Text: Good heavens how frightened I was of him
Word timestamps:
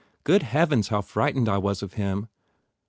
Good 0.23 0.41
heavens 0.41 0.87
how 0.87 1.01
frightened 1.01 1.47
I 1.47 1.59
was 1.59 1.83
of 1.83 1.93
him 1.93 2.27